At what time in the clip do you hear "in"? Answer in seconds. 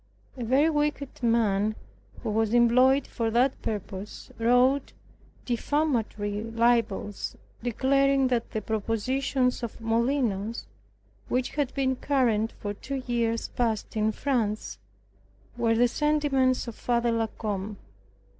13.95-14.11